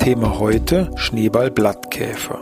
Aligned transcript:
Thema 0.00 0.38
heute 0.38 0.90
Schneeball-Blattkäfer. 0.96 2.38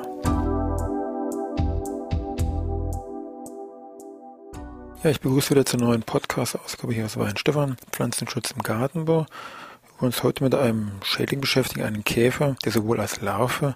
Ja, 5.03 5.11
ich 5.11 5.21
begrüße 5.21 5.51
wieder 5.51 5.67
zur 5.67 5.81
neuen 5.81 6.05
Podcast-Ausgabe 6.05 6.95
hier 6.95 7.07
aus 7.07 7.17
Weinstefan, 7.17 7.77
Pflanzenschutz 7.91 8.53
im 8.53 8.63
Gartenbau. 8.63 9.23
Wir 9.23 9.91
wollen 9.99 10.13
uns 10.13 10.23
heute 10.23 10.45
mit 10.45 10.55
einem 10.55 10.93
Schädling 11.03 11.41
beschäftigen, 11.41 11.83
einem 11.83 12.05
Käfer, 12.05 12.55
der 12.65 12.71
sowohl 12.71 13.01
als 13.01 13.21
Larve 13.21 13.75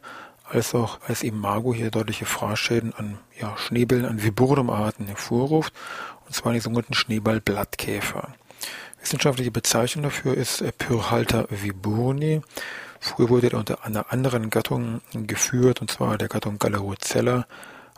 als 0.49 0.77
auch 0.77 1.01
als 1.09 1.25
Imago 1.25 1.75
hier 1.75 1.91
deutliche 1.91 2.25
Fraßschäden 2.25 2.95
an 2.95 3.19
ja, 3.41 3.57
Schneebällen, 3.57 4.05
an 4.05 4.23
Viburnum-Arten 4.23 5.09
hervorruft, 5.09 5.75
und 6.27 6.37
zwar 6.37 6.53
die 6.53 6.61
sogenannten 6.61 6.95
Schneeball-Blattkäfer. 6.95 8.33
Wissenschaftliche 9.01 9.51
Bezeichnung 9.51 10.05
dafür 10.05 10.37
ist 10.37 10.63
Pyrhalter 10.79 11.49
viburni 11.51 12.43
Früher 13.05 13.31
wurde 13.31 13.49
er 13.49 13.59
unter 13.59 13.85
einer 13.85 14.13
anderen 14.13 14.49
Gattung 14.49 15.01
geführt, 15.13 15.81
und 15.81 15.91
zwar 15.91 16.17
der 16.19 16.29
Gattung 16.29 16.61
Galerocella. 16.61 17.47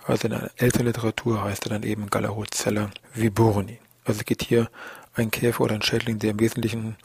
Also 0.06 0.28
in 0.28 0.30
der 0.30 0.50
älteren 0.56 0.86
Literatur 0.86 1.44
heißt 1.44 1.66
er 1.66 1.70
dann 1.72 1.82
eben 1.82 2.08
Galerocella 2.08 2.88
viburni. 3.12 3.78
Also 4.06 4.20
es 4.20 4.24
geht 4.24 4.42
hier 4.42 4.70
ein 5.14 5.30
Käfer 5.30 5.64
oder 5.64 5.74
ein 5.74 5.82
Schädling, 5.82 6.18
der 6.20 6.30
im 6.30 6.40
Wesentlichen 6.40 6.96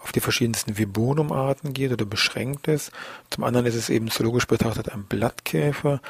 auf 0.00 0.12
die 0.12 0.20
verschiedensten 0.20 0.78
Viburnum-Arten 0.78 1.72
geht 1.72 1.90
oder 1.90 2.04
beschränkt 2.04 2.68
ist. 2.68 2.92
Zum 3.30 3.42
anderen 3.42 3.66
ist 3.66 3.74
es 3.74 3.90
eben 3.90 4.12
zoologisch 4.12 4.46
betrachtet 4.46 4.92
ein 4.92 5.02
Blattkäfer, 5.02 6.00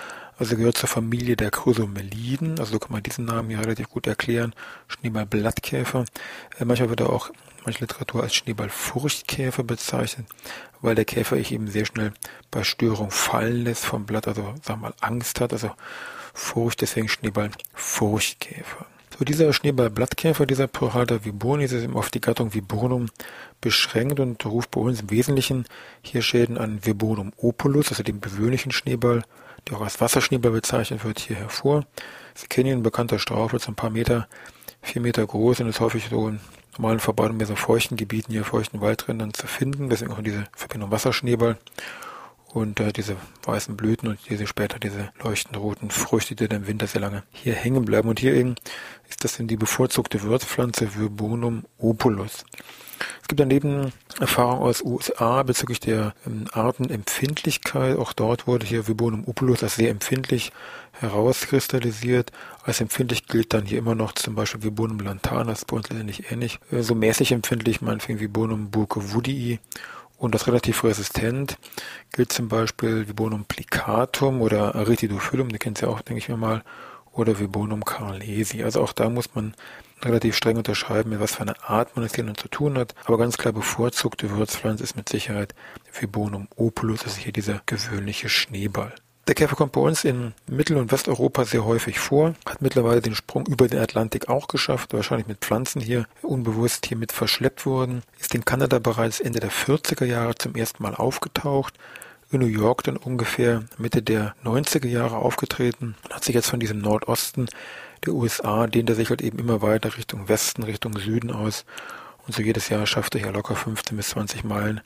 also 0.41 0.57
gehört 0.57 0.79
zur 0.79 0.89
Familie 0.89 1.37
der 1.37 1.51
Chrysomeliden, 1.51 2.59
also 2.59 2.73
so 2.73 2.79
kann 2.79 2.93
man 2.93 3.03
diesen 3.03 3.27
Namen 3.27 3.51
hier 3.51 3.61
relativ 3.61 3.91
gut 3.91 4.07
erklären, 4.07 4.55
Schneeball-Blattkäfer. 4.89 6.07
Äh, 6.59 6.65
manchmal 6.65 6.89
wird 6.89 7.01
er 7.01 7.11
auch 7.11 7.31
manche 7.67 7.81
Literatur 7.81 8.23
als 8.23 8.35
Schneeballfurchtkäfer 8.35 9.63
bezeichnet, 9.65 10.27
weil 10.81 10.95
der 10.95 11.05
Käfer 11.05 11.37
ich 11.37 11.53
eben 11.53 11.69
sehr 11.69 11.85
schnell 11.85 12.15
bei 12.51 12.65
Störung 12.65 13.11
fallen 13.11 13.65
lässt 13.65 13.85
vom 13.85 14.07
Blatt, 14.07 14.29
also 14.29 14.55
sagen 14.63 14.81
wir 14.81 14.89
mal 14.89 14.95
Angst 15.01 15.41
hat, 15.43 15.53
also 15.53 15.73
Furcht, 16.33 16.81
deswegen 16.81 17.11
Schneeballfurchtkäfer. 17.11 18.87
So 19.21 19.25
dieser 19.27 19.53
Schneeballblattkäfer, 19.53 20.47
dieser 20.47 20.67
Prohalter 20.67 21.27
viburnum, 21.27 21.61
ist 21.61 21.75
eben 21.75 21.95
auf 21.95 22.09
die 22.09 22.23
Gattung 22.23 22.55
Viburnum 22.55 23.11
beschränkt 23.61 24.19
und 24.19 24.47
ruft 24.47 24.71
bei 24.71 24.81
uns 24.81 25.03
im 25.03 25.11
Wesentlichen 25.11 25.67
hier 26.01 26.23
Schäden 26.23 26.57
an 26.57 26.87
Viburnum 26.87 27.35
opulus, 27.37 27.91
also 27.91 28.03
dem 28.03 28.23
gewöhnlichen 28.23 28.73
Schneeball, 28.73 29.23
der 29.69 29.77
auch 29.77 29.83
als 29.83 30.01
Wasserschneeball 30.01 30.53
bezeichnet 30.53 31.05
wird, 31.05 31.19
hier 31.19 31.37
hervor. 31.37 31.85
Sie 32.35 32.47
kennen 32.47 32.69
ihn, 32.71 32.79
ein 32.79 32.83
bekannter 32.83 33.19
Strauch, 33.19 33.53
wird 33.53 33.61
so 33.61 33.71
ein 33.71 33.77
paar 33.77 33.91
Meter, 33.91 34.27
vier 34.81 35.03
Meter 35.03 35.27
groß 35.27 35.61
und 35.61 35.69
ist 35.69 35.81
häufig 35.81 36.07
so 36.09 36.29
in 36.29 36.41
normalen 36.79 36.99
Verbreitung 36.99 37.37
bei 37.37 37.45
so 37.45 37.57
feuchten 37.57 37.99
Gebieten, 37.99 38.33
hier 38.33 38.47
feuchten 38.47 38.81
Waldrändern 38.81 39.35
zu 39.35 39.47
finden. 39.47 39.91
Deswegen 39.91 40.13
auch 40.13 40.23
diese 40.23 40.45
Verbindung 40.57 40.93
Wasserschneeball 40.93 41.59
und 42.53 42.81
äh, 42.81 42.93
diese 42.93 43.17
weißen 43.45 43.77
Blüten 43.77 44.09
und 44.09 44.19
diese 44.29 44.47
später 44.47 44.79
diese 44.79 45.11
leuchtend 45.23 45.57
roten 45.57 45.91
Früchte, 45.91 46.35
die 46.35 46.49
dann 46.49 46.63
im 46.63 46.67
Winter 46.67 46.87
sehr 46.87 47.01
lange 47.01 47.23
hier 47.31 47.55
hängen 47.55 47.85
bleiben. 47.85 48.09
Und 48.09 48.21
hier 48.21 48.35
eben 48.35 48.57
ist 49.09 49.25
das 49.25 49.37
dann 49.37 49.47
die 49.47 49.57
bevorzugte 49.57 50.23
Wirtspflanze 50.23 50.95
Viburnum 50.95 51.65
opulus. 51.79 52.45
Es 53.23 53.29
gibt 53.29 53.41
daneben 53.41 53.93
Erfahrungen 54.19 54.63
aus 54.63 54.83
USA 54.83 55.43
bezüglich 55.43 55.81
der 55.81 56.15
ähm, 56.27 56.47
Artenempfindlichkeit. 56.53 57.97
Auch 57.97 58.13
dort 58.13 58.47
wurde 58.47 58.67
hier 58.67 58.89
Viburnum 58.89 59.27
opulus 59.27 59.63
als 59.63 59.77
sehr 59.77 59.91
empfindlich 59.91 60.53
herauskristallisiert. 60.93 62.33
Als 62.65 62.81
empfindlich 62.81 63.27
gilt 63.27 63.55
dann 63.55 63.65
hier 63.65 63.79
immer 63.79 63.95
noch 63.95 64.13
zum 64.13 64.35
Beispiel 64.35 64.65
Viburnum 64.65 65.01
lantana, 65.01 65.45
das 65.45 65.61
ist 65.61 65.65
bei 65.67 65.77
uns 65.77 65.89
letztendlich 65.89 66.31
ähnlich. 66.31 66.59
Äh, 66.71 66.83
so 66.83 66.95
mäßig 66.95 67.33
empfindlich 67.33 67.81
meinetwegen 67.81 68.21
Viburnum 68.21 68.71
burkewudii 68.71 69.61
und 70.21 70.35
das 70.35 70.47
relativ 70.47 70.85
resistent 70.85 71.57
gilt 72.13 72.31
zum 72.31 72.49
Beispiel 72.49 73.09
Viburnum 73.09 73.47
plicatum 73.47 74.43
oder 74.43 74.75
Aritidophyllum, 74.75 75.49
die 75.49 75.59
kennt 75.59 75.81
ihr 75.81 75.89
auch, 75.89 76.03
denke 76.03 76.19
ich 76.19 76.29
mir 76.29 76.37
mal, 76.37 76.63
oder 77.13 77.41
Viburnum 77.41 77.85
carlesi. 77.85 78.63
Also 78.63 78.83
auch 78.83 78.93
da 78.93 79.09
muss 79.09 79.35
man 79.35 79.55
relativ 80.03 80.37
streng 80.37 80.59
unterscheiden, 80.59 81.11
mit 81.11 81.21
was 81.21 81.37
für 81.37 81.41
eine 81.41 81.63
Art 81.65 81.97
man 81.97 82.05
es 82.05 82.15
hier 82.15 82.35
zu 82.35 82.49
tun 82.49 82.77
hat. 82.77 82.95
Aber 83.07 83.17
ganz 83.17 83.39
klar 83.39 83.55
bevorzugte 83.55 84.31
Würzpflanze 84.31 84.85
ist 84.85 84.95
mit 84.95 85.09
Sicherheit 85.09 85.55
Viburnum 85.99 86.49
opulus, 86.55 87.03
das 87.03 87.13
ist 87.13 87.21
hier 87.21 87.33
dieser 87.33 87.63
gewöhnliche 87.65 88.29
Schneeball. 88.29 88.95
Der 89.31 89.37
Käfer 89.37 89.55
kommt 89.55 89.71
bei 89.71 89.81
uns 89.81 90.03
in 90.03 90.35
Mittel- 90.49 90.77
und 90.77 90.91
Westeuropa 90.91 91.45
sehr 91.45 91.65
häufig 91.65 92.01
vor, 92.01 92.35
hat 92.47 92.63
mittlerweile 92.63 93.01
den 93.01 93.15
Sprung 93.15 93.47
über 93.47 93.69
den 93.69 93.79
Atlantik 93.79 94.29
auch 94.29 94.49
geschafft, 94.49 94.93
wahrscheinlich 94.93 95.29
mit 95.29 95.39
Pflanzen 95.39 95.81
hier 95.81 96.07
unbewusst 96.21 96.87
hier 96.87 96.97
mit 96.97 97.13
verschleppt 97.13 97.65
worden, 97.65 98.03
ist 98.19 98.35
in 98.35 98.45
Kanada 98.45 98.81
bereits 98.81 99.21
Ende 99.21 99.39
der 99.39 99.53
40er 99.53 100.05
Jahre 100.05 100.35
zum 100.35 100.57
ersten 100.57 100.83
Mal 100.83 100.97
aufgetaucht, 100.97 101.75
in 102.33 102.41
New 102.41 102.47
York 102.47 102.83
dann 102.83 102.97
ungefähr 102.97 103.63
Mitte 103.79 104.03
der 104.03 104.35
90er 104.43 104.89
Jahre 104.89 105.19
aufgetreten 105.19 105.95
hat 106.11 106.25
sich 106.25 106.35
jetzt 106.35 106.51
von 106.51 106.59
diesem 106.59 106.79
Nordosten 106.79 107.47
der 108.05 108.15
USA 108.15 108.67
dehnt 108.67 108.91
er 108.91 108.97
sich 108.97 109.11
halt 109.11 109.23
eben 109.23 109.39
immer 109.39 109.63
weiter 109.63 109.97
Richtung 109.97 110.29
Westen, 110.29 110.65
Richtung 110.65 110.99
Süden 110.99 111.31
aus. 111.31 111.65
Und 112.27 112.35
so 112.35 112.43
jedes 112.43 112.69
Jahr 112.69 112.85
schafft 112.85 113.15
er 113.15 113.21
ja 113.21 113.31
locker 113.31 113.55
15 113.55 113.97
bis 113.97 114.09
20 114.09 114.43
Meilen, 114.43 114.81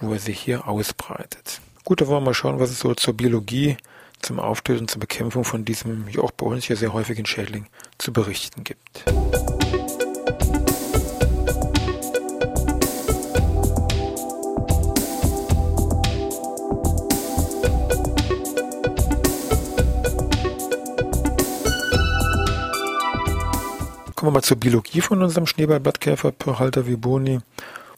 wo 0.00 0.14
er 0.14 0.18
sich 0.18 0.40
hier 0.40 0.66
ausbreitet. 0.66 1.60
Gut, 1.86 2.00
da 2.00 2.06
wollen 2.06 2.22
wir 2.22 2.28
mal 2.28 2.34
schauen, 2.34 2.58
was 2.58 2.70
es 2.70 2.78
so 2.78 2.94
zur 2.94 3.12
Biologie, 3.12 3.76
zum 4.22 4.40
Auftöten, 4.40 4.88
zur 4.88 5.00
Bekämpfung 5.00 5.44
von 5.44 5.66
diesem, 5.66 6.08
ja 6.08 6.22
auch 6.22 6.30
bei 6.30 6.46
uns 6.46 6.64
hier 6.64 6.76
sehr 6.76 6.94
häufigen 6.94 7.26
Schädling 7.26 7.66
zu 7.98 8.10
berichten 8.10 8.64
gibt. 8.64 9.04
Kommen 24.14 24.32
wir 24.32 24.38
mal 24.38 24.42
zur 24.42 24.56
Biologie 24.56 25.02
von 25.02 25.22
unserem 25.22 25.46
Schneeballblattkäfer 25.46 26.32
Perhalter 26.32 26.86
viboni. 26.86 27.40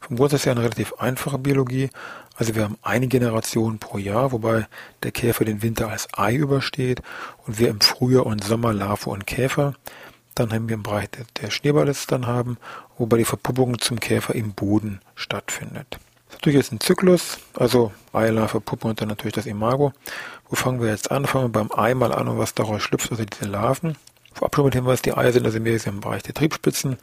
Vom 0.07 0.19
Grundsatz 0.19 0.47
her 0.47 0.53
eine 0.53 0.63
relativ 0.63 0.95
einfache 0.99 1.37
Biologie. 1.37 1.91
Also 2.37 2.55
wir 2.55 2.63
haben 2.63 2.79
eine 2.83 3.09
Generation 3.09 3.81
pro 3.81 3.99
Jahr, 3.99 4.31
wobei 4.31 4.69
der 5.03 5.11
Käfer 5.11 5.45
den 5.45 5.63
Winter 5.63 5.89
als 5.89 6.07
Ei 6.17 6.37
übersteht 6.37 7.03
und 7.45 7.59
wir 7.59 7.69
im 7.69 7.81
Frühjahr 7.81 8.25
und 8.25 8.45
Sommer 8.45 8.73
Larve 8.73 9.11
und 9.11 9.27
Käfer. 9.27 9.75
Dann 10.37 10.53
haben 10.53 10.69
wir 10.69 10.75
im 10.75 10.85
Bereich 10.85 11.09
der 11.41 11.51
Schneeballes 11.51 12.07
dann 12.07 12.29
haben, 12.29 12.57
wobei 12.99 13.17
die 13.17 13.25
Verpuppung 13.25 13.81
zum 13.81 13.99
Käfer 13.99 14.37
im 14.37 14.53
Boden 14.53 15.01
stattfindet. 15.17 15.87
Das 15.91 15.99
ist 15.99 16.35
natürlich 16.35 16.57
jetzt 16.59 16.73
ein 16.73 16.81
Zyklus, 16.81 17.39
also 17.55 17.91
Ei, 18.13 18.29
Larve, 18.29 18.61
Puppe 18.61 18.87
und 18.87 19.01
dann 19.01 19.09
natürlich 19.09 19.35
das 19.35 19.47
Imago. 19.47 19.93
Wo 20.49 20.55
fangen 20.55 20.81
wir 20.81 20.91
jetzt 20.91 21.11
an? 21.11 21.27
Fangen 21.27 21.47
wir 21.47 21.65
beim 21.65 21.73
Ei 21.77 21.95
mal 21.95 22.13
an 22.13 22.29
und 22.29 22.39
was 22.39 22.55
daraus 22.55 22.81
schlüpft, 22.81 23.11
also 23.11 23.25
diese 23.25 23.47
Larven. 23.47 23.97
Vorab 24.35 24.55
schon 24.55 24.67
mit 24.67 24.75
Hinweis, 24.75 25.03
die 25.03 25.17
Eier 25.17 25.33
sind 25.33 25.47
also 25.47 25.59
mehr 25.59 25.85
im 25.85 26.01
Bereich 26.01 26.23
der 26.23 26.35
Triebspitzen 26.35 26.99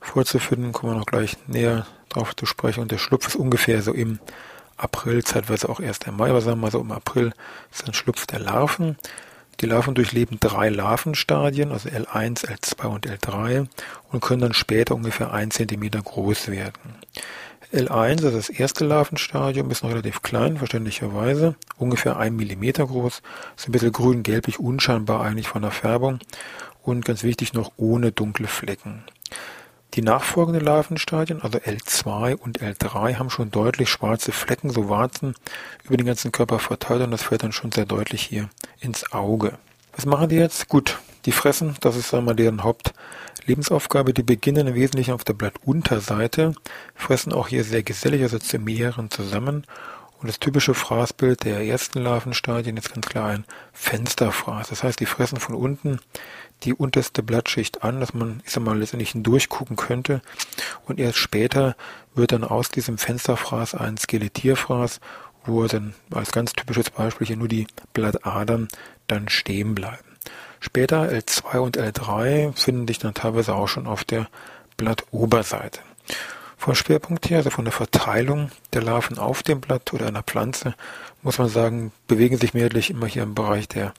vorzufinden, 0.00 0.72
kommen 0.72 0.92
wir 0.92 0.98
noch 0.98 1.06
gleich 1.06 1.36
näher 1.48 1.86
darauf 2.16 2.34
zu 2.34 2.46
sprechen. 2.46 2.80
Und 2.80 2.90
der 2.90 2.98
Schlupf 2.98 3.28
ist 3.28 3.36
ungefähr 3.36 3.82
so 3.82 3.92
im 3.92 4.18
April, 4.76 5.24
zeitweise 5.24 5.68
auch 5.68 5.80
erst 5.80 6.06
im 6.06 6.16
Mai, 6.16 6.32
was 6.32 6.44
sagen 6.44 6.60
wir 6.60 6.70
so 6.70 6.80
im 6.80 6.92
April 6.92 7.32
ist 7.72 7.86
ein 7.86 7.94
Schlupf 7.94 8.26
der 8.26 8.40
Larven. 8.40 8.96
Die 9.60 9.66
Larven 9.66 9.94
durchleben 9.94 10.38
drei 10.38 10.68
Larvenstadien, 10.68 11.72
also 11.72 11.88
L1, 11.88 12.46
L2 12.46 12.86
und 12.86 13.06
L3 13.06 13.66
und 14.12 14.20
können 14.20 14.42
dann 14.42 14.52
später 14.52 14.94
ungefähr 14.94 15.32
ein 15.32 15.50
Zentimeter 15.50 16.02
groß 16.02 16.48
werden. 16.48 16.96
L1, 17.72 18.24
also 18.24 18.30
das 18.30 18.50
erste 18.50 18.84
Larvenstadium, 18.84 19.70
ist 19.70 19.82
noch 19.82 19.90
relativ 19.90 20.20
klein, 20.20 20.58
verständlicherweise, 20.58 21.56
ungefähr 21.78 22.18
ein 22.18 22.36
Millimeter 22.36 22.86
groß, 22.86 23.22
ist 23.56 23.68
ein 23.68 23.72
bisschen 23.72 23.92
grün-gelblich, 23.92 24.60
unscheinbar 24.60 25.22
eigentlich 25.22 25.48
von 25.48 25.62
der 25.62 25.70
Färbung 25.70 26.18
und 26.82 27.04
ganz 27.06 27.22
wichtig 27.22 27.54
noch 27.54 27.72
ohne 27.78 28.12
dunkle 28.12 28.46
Flecken. 28.46 29.04
Die 29.96 30.02
nachfolgenden 30.02 30.62
Larvenstadien, 30.62 31.40
also 31.40 31.56
L2 31.56 32.36
und 32.36 32.60
L3, 32.60 33.16
haben 33.16 33.30
schon 33.30 33.50
deutlich 33.50 33.88
schwarze 33.88 34.30
Flecken, 34.30 34.68
so 34.68 34.90
Warzen, 34.90 35.34
über 35.84 35.96
den 35.96 36.04
ganzen 36.04 36.32
Körper 36.32 36.58
verteilt 36.58 37.00
und 37.00 37.12
das 37.12 37.22
fällt 37.22 37.42
dann 37.42 37.52
schon 37.52 37.72
sehr 37.72 37.86
deutlich 37.86 38.20
hier 38.20 38.50
ins 38.78 39.10
Auge. 39.12 39.54
Was 39.94 40.04
machen 40.04 40.28
die 40.28 40.36
jetzt? 40.36 40.68
Gut, 40.68 40.98
die 41.24 41.32
fressen, 41.32 41.76
das 41.80 41.96
ist 41.96 42.12
einmal 42.12 42.36
deren 42.36 42.62
Hauptlebensaufgabe. 42.62 44.12
Die 44.12 44.22
beginnen 44.22 44.66
im 44.66 44.74
Wesentlichen 44.74 45.14
auf 45.14 45.24
der 45.24 45.32
Blattunterseite, 45.32 46.52
fressen 46.94 47.32
auch 47.32 47.48
hier 47.48 47.64
sehr 47.64 47.82
gesellig, 47.82 48.22
also 48.22 48.38
zu 48.38 48.58
mehreren 48.58 49.10
zusammen 49.10 49.64
Und 50.18 50.28
das 50.28 50.40
typische 50.40 50.74
Fraßbild 50.74 51.44
der 51.44 51.64
ersten 51.64 52.00
Larvenstadien 52.00 52.76
ist 52.76 52.92
ganz 52.92 53.06
klar 53.06 53.28
ein 53.28 53.44
Fensterfraß. 53.72 54.68
Das 54.68 54.82
heißt, 54.82 54.98
die 54.98 55.06
fressen 55.06 55.38
von 55.38 55.54
unten 55.54 56.00
die 56.62 56.72
unterste 56.72 57.22
Blattschicht 57.22 57.82
an, 57.82 58.00
dass 58.00 58.14
man, 58.14 58.42
ich 58.44 58.52
sag 58.52 58.62
mal, 58.62 58.78
letztendlich 58.78 59.12
durchgucken 59.14 59.76
könnte. 59.76 60.22
Und 60.86 60.98
erst 60.98 61.18
später 61.18 61.76
wird 62.14 62.32
dann 62.32 62.44
aus 62.44 62.70
diesem 62.70 62.96
Fensterfraß 62.96 63.74
ein 63.74 63.98
Skelettierfraß, 63.98 65.00
wo 65.44 65.64
dann 65.66 65.94
als 66.10 66.32
ganz 66.32 66.52
typisches 66.52 66.90
Beispiel 66.90 67.26
hier 67.26 67.36
nur 67.36 67.48
die 67.48 67.66
Blattadern 67.92 68.68
dann 69.06 69.28
stehen 69.28 69.74
bleiben. 69.74 70.16
Später 70.60 71.02
L2 71.02 71.58
und 71.58 71.78
L3 71.78 72.56
finden 72.56 72.88
sich 72.88 72.98
dann 72.98 73.14
teilweise 73.14 73.54
auch 73.54 73.68
schon 73.68 73.86
auf 73.86 74.02
der 74.02 74.28
Blattoberseite. 74.76 75.80
Vom 76.56 76.74
Schwerpunkt 76.74 77.28
her, 77.30 77.38
also 77.38 77.50
von 77.50 77.64
der 77.64 77.72
Verteilung 77.72 78.50
der 78.72 78.82
Larven 78.82 79.18
auf 79.18 79.42
dem 79.42 79.60
Blatt 79.60 79.92
oder 79.92 80.06
einer 80.06 80.22
Pflanze, 80.22 80.74
muss 81.22 81.38
man 81.38 81.48
sagen, 81.48 81.92
bewegen 82.08 82.38
sich 82.38 82.54
mehrheitlich 82.54 82.90
immer 82.90 83.06
hier 83.06 83.22
im 83.22 83.34
Bereich 83.34 83.68
der 83.68 83.92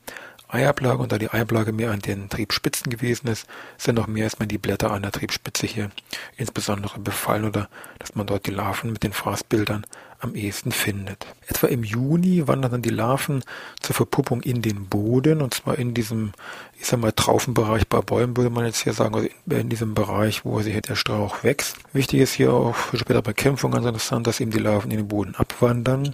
Eiablage 0.50 1.00
und 1.00 1.12
da 1.12 1.18
die 1.18 1.30
Eiablage 1.32 1.74
mehr 1.74 1.92
an 1.92 2.00
den 2.00 2.30
Triebspitzen 2.30 2.90
gewesen 2.90 3.28
ist, 3.28 3.48
sind 3.78 3.96
noch 3.96 4.08
mehr 4.08 4.24
erstmal 4.24 4.48
die 4.48 4.58
Blätter 4.58 4.92
an 4.92 5.02
der 5.02 5.12
Triebspitze 5.12 5.68
hier 5.68 5.90
insbesondere 6.38 7.00
befallen 7.00 7.46
oder 7.46 7.70
dass 8.00 8.16
man 8.16 8.28
dort 8.28 8.46
die 8.46 8.52
Larven 8.52 8.94
mit 8.94 9.04
den 9.04 9.14
Fraßbildern 9.14 9.86
am 10.20 10.36
ehesten 10.36 10.72
findet. 10.72 11.28
Etwa 11.48 11.68
im 11.68 11.84
Juni 11.84 12.48
wandern 12.48 12.72
dann 12.72 12.82
die 12.82 12.90
Larven 12.90 13.44
zur 13.82 13.96
Verpuppung 13.96 14.42
in 14.42 14.62
den 14.62 14.88
Boden 14.88 15.42
und 15.42 15.54
zwar 15.54 15.78
in 15.78 15.94
diesem, 15.94 16.32
ich 16.80 16.88
sag 16.88 17.00
mal, 17.00 17.12
Traufenbereich 17.12 17.88
bei 17.88 18.02
Bäumen 18.02 18.36
würde 18.36 18.50
man 18.50 18.66
jetzt 18.66 18.84
hier 18.84 18.94
sagen, 18.94 19.16
also 19.16 19.28
in 19.50 19.70
diesem 19.70 19.94
Bereich, 19.94 20.44
wo 20.44 20.60
sich 20.62 20.80
der 20.82 20.96
Strauch 20.96 21.44
wächst. 21.44 21.78
Wichtig 21.94 22.22
ist 22.22 22.34
hier 22.34 22.52
auch 22.54 22.76
für 22.76 22.98
später 22.98 23.22
Bekämpfung 23.22 23.72
ganz 23.72 23.86
interessant, 23.86 24.26
dass 24.26 24.40
eben 24.40 24.52
die 24.52 24.60
Larven 24.60 24.92
in 24.92 24.98
den 24.98 25.08
Boden 25.08 25.36
abwandern 25.36 26.14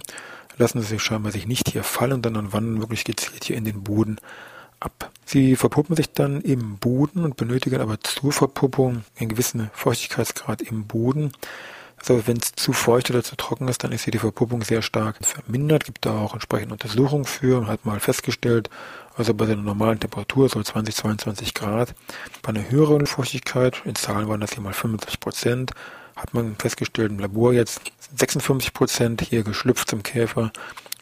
lassen 0.56 0.80
sie 0.80 0.88
sich 0.88 1.02
scheinbar 1.02 1.32
sich 1.32 1.46
nicht 1.46 1.70
hier 1.70 1.84
fallen, 1.84 2.22
sondern 2.22 2.52
wandern 2.52 2.80
wirklich 2.80 3.04
gezielt 3.04 3.44
hier 3.44 3.56
in 3.56 3.64
den 3.64 3.82
Boden 3.82 4.18
ab. 4.80 5.10
Sie 5.24 5.56
verpuppen 5.56 5.96
sich 5.96 6.12
dann 6.12 6.40
im 6.42 6.76
Boden 6.78 7.24
und 7.24 7.36
benötigen 7.36 7.80
aber 7.80 8.00
zur 8.00 8.32
Verpuppung 8.32 9.04
einen 9.18 9.30
gewissen 9.30 9.70
Feuchtigkeitsgrad 9.72 10.62
im 10.62 10.86
Boden. 10.86 11.32
Also 11.96 12.26
wenn 12.26 12.36
es 12.36 12.52
zu 12.52 12.74
feucht 12.74 13.10
oder 13.10 13.22
zu 13.22 13.34
trocken 13.36 13.68
ist, 13.68 13.82
dann 13.82 13.92
ist 13.92 14.04
hier 14.04 14.10
die 14.10 14.18
Verpuppung 14.18 14.62
sehr 14.62 14.82
stark 14.82 15.16
vermindert. 15.22 15.84
Gibt 15.84 16.04
da 16.04 16.18
auch 16.18 16.34
entsprechende 16.34 16.74
Untersuchungen 16.74 17.24
für 17.24 17.58
und 17.58 17.66
hat 17.66 17.86
mal 17.86 17.98
festgestellt, 17.98 18.68
also 19.16 19.32
bei 19.32 19.46
einer 19.46 19.56
normalen 19.56 20.00
Temperatur, 20.00 20.48
so 20.48 20.62
20, 20.62 20.94
22 20.94 21.54
Grad, 21.54 21.94
bei 22.42 22.50
einer 22.50 22.68
höheren 22.68 23.06
Feuchtigkeit, 23.06 23.80
in 23.86 23.94
Zahlen 23.94 24.28
waren 24.28 24.40
das 24.40 24.52
hier 24.52 24.60
mal 24.60 24.74
75 24.74 25.20
Prozent, 25.20 25.70
hat 26.16 26.34
man 26.34 26.56
festgestellt 26.56 27.10
im 27.10 27.18
Labor 27.18 27.52
jetzt 27.52 27.80
56 28.16 28.72
Prozent 28.72 29.20
hier 29.20 29.42
geschlüpft 29.42 29.88
zum 29.88 30.02
Käfer. 30.02 30.52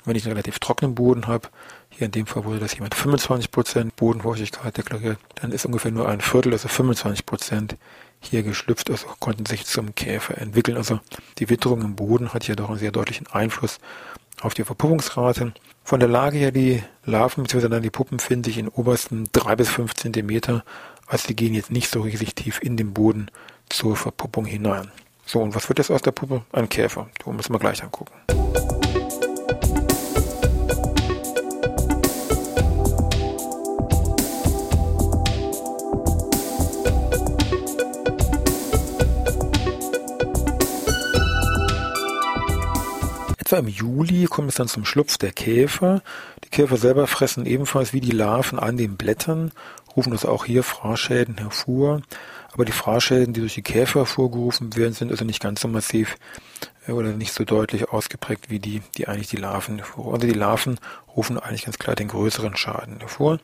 Wenn 0.05 0.17
ich 0.17 0.25
einen 0.25 0.33
relativ 0.33 0.59
trockenen 0.59 0.95
Boden 0.95 1.27
habe, 1.29 1.49
hier 1.91 2.07
in 2.07 2.11
dem 2.11 2.27
Fall 2.27 2.45
wurde 2.45 2.59
das 2.59 2.75
jemand 2.75 2.95
25 2.95 3.51
Prozent 3.51 3.97
Bodenfeuchtigkeit 3.97 4.77
deklariert, 4.77 5.19
dann 5.37 5.53
ist 5.53 5.67
ungefähr 5.67 5.93
nur 5.93 6.09
ein 6.09 6.21
Viertel, 6.21 6.53
also 6.53 6.69
25 6.69 7.27
Prozent 7.27 7.77
hier 8.19 8.43
geschlüpft, 8.43 8.91
also 8.91 9.07
konnten 9.21 9.47
sich 9.47 9.67
zum 9.67 9.95
Käfer 9.95 10.39
entwickeln. 10.39 10.77
Also 10.77 11.01
die 11.39 11.51
Witterung 11.51 11.83
im 11.83 11.95
Boden 11.95 12.33
hat 12.33 12.45
hier 12.45 12.57
doch 12.57 12.71
einen 12.71 12.79
sehr 12.79 12.93
deutlichen 12.93 13.27
Einfluss 13.29 13.79
auf 14.41 14.55
die 14.55 14.65
Verpuppungsrate. 14.65 15.53
Von 15.85 16.01
der 16.01 16.09
Lage 16.09 16.39
her, 16.39 16.53
die 16.53 16.83
Larven 17.05 17.45
bzw. 17.45 17.69
dann 17.69 17.83
die 17.83 17.91
Puppen 17.91 18.19
finden 18.19 18.45
sich 18.45 18.59
in 18.59 18.69
obersten 18.69 19.29
drei 19.33 19.57
bis 19.57 19.69
fünf 19.69 19.95
Zentimeter, 19.95 20.65
also 21.07 21.29
die 21.29 21.37
gehen 21.37 21.55
jetzt 21.55 21.71
nicht 21.71 21.91
so 21.91 22.01
riesig 22.01 22.35
tief 22.35 22.61
in 22.63 22.77
den 22.77 22.95
Boden 22.95 23.31
zur 23.73 23.97
Verpuppung 23.97 24.45
hinein. 24.45 24.91
So, 25.25 25.41
und 25.41 25.55
was 25.55 25.69
wird 25.69 25.79
jetzt 25.79 25.91
aus 25.91 26.03
der 26.03 26.13
Puppe? 26.13 26.43
Ein 26.53 26.69
Käfer. 26.69 27.09
Den 27.25 27.37
müssen 27.37 27.55
wir 27.55 27.59
gleich 27.59 27.83
angucken. 27.83 28.13
Etwa 43.39 43.59
im 43.59 43.69
Juli 43.69 44.25
kommt 44.25 44.49
es 44.49 44.55
dann 44.55 44.69
zum 44.69 44.85
Schlupf 44.85 45.19
der 45.19 45.33
Käfer. 45.33 46.03
Die 46.45 46.49
Käfer 46.49 46.77
selber 46.77 47.07
fressen 47.07 47.47
ebenfalls 47.47 47.93
wie 47.93 48.01
die 48.01 48.11
Larven 48.11 48.59
an 48.59 48.77
den 48.77 48.97
Blättern, 48.97 49.53
rufen 49.95 50.13
also 50.13 50.29
auch 50.29 50.45
hier 50.47 50.63
Fraßschäden 50.63 51.39
hervor. 51.39 52.03
Aber 52.53 52.65
die 52.65 52.73
Fraßschäden, 52.73 53.33
die 53.33 53.41
durch 53.41 53.55
die 53.55 53.63
Käfer 53.63 54.01
hervorgerufen 54.01 54.77
werden, 54.77 54.93
sind 54.93 55.11
also 55.11 55.25
nicht 55.25 55.43
ganz 55.43 55.63
so 55.63 55.69
massiv 55.69 56.17
äh, 56.87 56.93
oder 56.93 57.13
nicht 57.13 57.33
so 57.33 57.45
deutlich 57.45 57.89
ausgeprägt 57.91 58.51
wie 58.51 58.59
die, 58.59 58.83
die 58.97 59.09
eigentlich 59.09 59.29
die 59.29 59.37
Larven 59.37 59.79
hervor. 59.79 60.15
Also 60.15 60.27
die 60.27 60.35
Larven 60.35 60.79
rufen 61.17 61.39
eigentlich 61.39 61.65
ganz 61.65 61.79
klar 61.79 61.97
den 61.97 62.09
größeren 62.09 62.57
Schaden 62.57 63.01
hervor, 63.01 63.39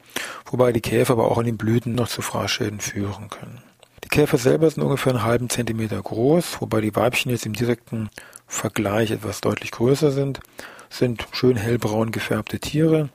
wobei 0.46 0.72
die 0.72 0.80
Käfer 0.80 1.14
aber 1.14 1.30
auch 1.30 1.38
an 1.38 1.46
den 1.46 1.56
Blüten 1.56 1.94
noch 1.94 2.08
zu 2.08 2.22
Fraßschäden 2.22 2.80
führen 2.80 3.30
können. 3.30 3.62
Die 4.04 4.08
Käfer 4.08 4.38
selber 4.38 4.70
sind 4.70 4.82
ungefähr 4.82 5.12
einen 5.12 5.24
halben 5.24 5.50
Zentimeter 5.50 6.00
groß, 6.00 6.60
wobei 6.60 6.80
die 6.80 6.94
Weibchen 6.94 7.30
jetzt 7.30 7.46
im 7.46 7.52
direkten 7.52 8.10
Vergleich 8.46 9.10
etwas 9.10 9.40
deutlich 9.40 9.70
größer 9.70 10.12
sind, 10.12 10.40
sind 10.88 11.26
schön 11.32 11.56
hellbraun 11.56 12.12
gefärbte 12.12 12.58
Tiere. 12.58 13.10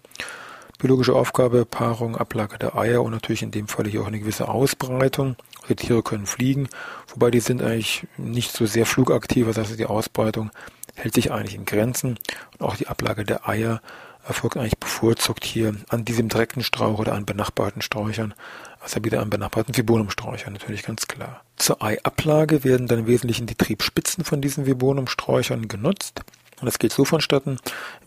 Biologische 0.83 1.15
Aufgabe, 1.15 1.63
Paarung, 1.63 2.17
Ablage 2.17 2.57
der 2.57 2.75
Eier 2.75 3.03
und 3.03 3.13
natürlich 3.13 3.41
in 3.41 3.51
dem 3.51 3.69
Fall 3.69 3.87
hier 3.87 4.01
auch 4.01 4.07
eine 4.07 4.19
gewisse 4.19 4.49
Ausbreitung. 4.49 5.37
Die 5.69 5.77
Tiere 5.77 6.03
können 6.03 6.25
fliegen, 6.25 6.67
wobei 7.07 7.31
die 7.31 7.39
sind 7.39 7.61
eigentlich 7.61 8.05
nicht 8.17 8.51
so 8.51 8.65
sehr 8.65 8.85
flugaktiv, 8.85 9.47
das 9.47 9.57
heißt 9.57 9.79
die 9.79 9.85
Ausbreitung 9.85 10.51
hält 10.95 11.13
sich 11.13 11.31
eigentlich 11.31 11.55
in 11.55 11.63
Grenzen 11.63 12.19
und 12.59 12.65
auch 12.65 12.75
die 12.75 12.87
Ablage 12.87 13.23
der 13.23 13.47
Eier 13.47 13.81
erfolgt 14.27 14.57
eigentlich 14.57 14.77
bevorzugt 14.77 15.45
hier 15.45 15.73
an 15.87 16.03
diesem 16.03 16.27
direkten 16.27 16.63
Strauch 16.63 16.99
oder 16.99 17.13
an 17.13 17.25
benachbarten 17.25 17.81
Sträuchern, 17.81 18.33
also 18.81 19.01
wieder 19.05 19.21
an 19.21 19.29
benachbarten 19.29 19.77
Vibonumsträuchern, 19.77 20.51
natürlich 20.51 20.83
ganz 20.83 21.07
klar. 21.07 21.45
Zur 21.55 21.81
Eiablage 21.81 22.65
werden 22.65 22.87
dann 22.87 22.99
im 22.99 23.07
Wesentlichen 23.07 23.47
die 23.47 23.55
Triebspitzen 23.55 24.25
von 24.25 24.41
diesen 24.41 24.65
Vibonumsträuchern 24.65 25.69
genutzt. 25.69 26.25
Und 26.63 26.67
das 26.67 26.79
geht 26.79 26.93
so 26.93 27.03
vonstatten, 27.03 27.57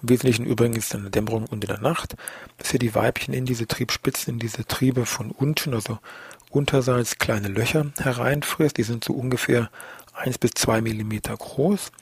im 0.00 0.08
Wesentlichen 0.08 0.47
übrigens 0.47 0.94
in 0.94 1.03
der 1.03 1.11
Dämmerung 1.11 1.44
und 1.44 1.62
in 1.62 1.69
der 1.69 1.79
Nacht, 1.79 2.17
dass 2.56 2.70
hier 2.70 2.81
die 2.81 2.94
Weibchen 2.94 3.35
in 3.35 3.44
diese 3.44 3.67
Triebspitzen, 3.67 4.32
in 4.32 4.38
diese 4.38 4.64
Triebe 4.64 5.05
von 5.05 5.31
unten, 5.31 5.75
also 5.75 5.98
unterseits 6.48 7.19
kleine 7.19 7.48
Löcher 7.48 7.93
hereinfrisst. 7.98 8.79
Die 8.79 8.82
sind 8.82 9.05
so 9.05 9.13
ungefähr 9.13 9.69
eins 10.15 10.39
bis 10.39 10.53
zwei 10.55 10.81
Millimeter 10.81 11.36
groß. 11.36 11.93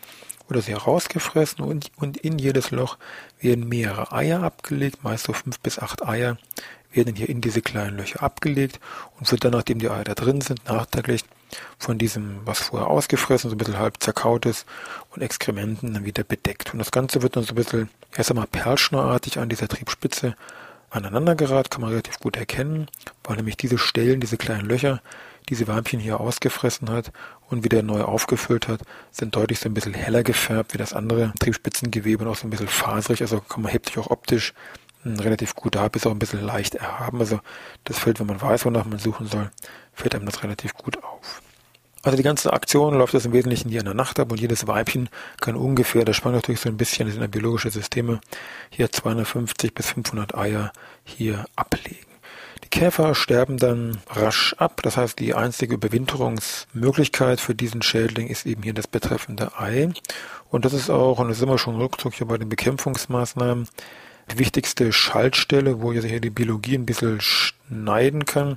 Oder 0.48 0.62
sie 0.62 0.70
herausgefressen 0.70 1.64
und, 1.64 1.90
und 1.96 2.18
in 2.18 2.38
jedes 2.38 2.70
Loch 2.70 2.98
werden 3.40 3.68
mehrere 3.68 4.12
Eier 4.12 4.44
abgelegt, 4.44 5.02
meist 5.02 5.24
so 5.24 5.32
fünf 5.32 5.58
bis 5.58 5.80
acht 5.80 6.06
Eier 6.06 6.38
werden 6.92 7.16
hier 7.16 7.28
in 7.28 7.40
diese 7.40 7.62
kleinen 7.62 7.96
Löcher 7.96 8.22
abgelegt. 8.22 8.78
Und 9.18 9.28
wird 9.32 9.44
dann, 9.44 9.50
nachdem 9.50 9.80
die 9.80 9.90
Eier 9.90 10.04
da 10.04 10.14
drin 10.14 10.40
sind, 10.40 10.64
nachträglich 10.66 11.24
von 11.78 11.98
diesem, 11.98 12.38
was 12.44 12.60
vorher 12.60 12.88
ausgefressen, 12.88 13.50
so 13.50 13.54
ein 13.54 13.58
bisschen 13.58 13.78
halb 13.78 14.02
zerkautes 14.02 14.66
und 15.10 15.22
Exkrementen 15.22 15.94
dann 15.94 16.04
wieder 16.04 16.24
bedeckt. 16.24 16.72
Und 16.72 16.78
das 16.78 16.90
Ganze 16.90 17.22
wird 17.22 17.36
dann 17.36 17.44
so 17.44 17.52
ein 17.52 17.56
bisschen, 17.56 17.90
erst 18.16 18.30
einmal 18.30 18.46
perlschnurartig 18.46 19.38
an 19.38 19.48
dieser 19.48 19.68
Triebspitze 19.68 20.34
aneinandergerat, 20.90 21.70
kann 21.70 21.80
man 21.80 21.90
relativ 21.90 22.20
gut 22.20 22.36
erkennen, 22.36 22.88
weil 23.24 23.36
nämlich 23.36 23.56
diese 23.56 23.78
Stellen, 23.78 24.20
diese 24.20 24.36
kleinen 24.36 24.68
Löcher, 24.68 25.02
diese 25.48 25.68
Weibchen 25.68 26.00
hier 26.00 26.20
ausgefressen 26.20 26.88
hat 26.88 27.12
und 27.50 27.64
wieder 27.64 27.82
neu 27.82 28.02
aufgefüllt 28.02 28.68
hat, 28.68 28.80
sind 29.10 29.36
deutlich 29.36 29.58
so 29.58 29.68
ein 29.68 29.74
bisschen 29.74 29.94
heller 29.94 30.22
gefärbt 30.22 30.72
wie 30.72 30.78
das 30.78 30.92
andere 30.92 31.32
Triebspitzengewebe 31.38 32.24
und 32.24 32.30
auch 32.30 32.36
so 32.36 32.46
ein 32.46 32.50
bisschen 32.50 32.68
faserig, 32.68 33.20
also 33.22 33.40
kann 33.40 33.62
man 33.62 33.72
hebt 33.72 33.86
sich 33.86 33.98
auch 33.98 34.10
optisch 34.10 34.54
relativ 35.04 35.54
gut 35.54 35.76
ab, 35.76 35.96
ist 35.96 36.06
auch 36.06 36.10
ein 36.10 36.18
bisschen 36.18 36.44
leicht 36.44 36.74
erhaben, 36.74 37.20
also 37.20 37.40
das 37.84 37.98
fällt, 37.98 38.20
wenn 38.20 38.26
man 38.26 38.40
weiß, 38.40 38.64
wonach 38.64 38.84
man 38.84 38.98
suchen 38.98 39.26
soll, 39.26 39.50
fällt 39.92 40.14
einem 40.14 40.26
das 40.26 40.42
relativ 40.42 40.74
gut 40.74 41.02
auf. 41.02 41.42
Also 42.02 42.18
die 42.18 42.22
ganze 42.22 42.52
Aktion 42.52 42.98
läuft 42.98 43.14
das 43.14 43.24
im 43.24 43.32
Wesentlichen 43.32 43.70
hier 43.70 43.80
in 43.80 43.86
der 43.86 43.94
Nacht 43.94 44.20
ab 44.20 44.30
und 44.30 44.38
jedes 44.38 44.66
Weibchen 44.66 45.08
kann 45.40 45.56
ungefähr, 45.56 46.04
das 46.04 46.16
spannt 46.16 46.34
natürlich 46.34 46.60
so 46.60 46.68
ein 46.68 46.76
bisschen, 46.76 47.06
das 47.06 47.14
sind 47.14 47.22
ja 47.22 47.28
biologische 47.28 47.70
Systeme, 47.70 48.20
hier 48.68 48.92
250 48.92 49.72
bis 49.72 49.90
500 49.90 50.34
Eier 50.34 50.72
hier 51.04 51.46
ablegen. 51.56 52.06
Die 52.62 52.68
Käfer 52.68 53.14
sterben 53.14 53.56
dann 53.56 53.98
rasch 54.08 54.54
ab, 54.58 54.82
das 54.82 54.96
heißt 54.96 55.18
die 55.18 55.34
einzige 55.34 55.74
Überwinterungsmöglichkeit 55.74 57.40
für 57.40 57.54
diesen 57.54 57.80
Schädling 57.80 58.28
ist 58.28 58.44
eben 58.46 58.62
hier 58.62 58.74
das 58.74 58.86
betreffende 58.86 59.58
Ei. 59.58 59.90
Und 60.50 60.64
das 60.64 60.72
ist 60.72 60.90
auch, 60.90 61.18
und 61.18 61.28
das 61.28 61.38
ist 61.38 61.42
immer 61.42 61.58
schon 61.58 61.76
Rückzug 61.76 62.14
hier 62.14 62.26
bei 62.26 62.36
den 62.36 62.48
Bekämpfungsmaßnahmen, 62.48 63.66
wichtigste 64.34 64.92
Schaltstelle, 64.92 65.80
wo 65.80 65.92
ich 65.92 66.04
hier 66.04 66.20
die 66.20 66.30
Biologie 66.30 66.76
ein 66.76 66.86
bisschen 66.86 67.20
schneiden 67.20 68.24
kann. 68.24 68.56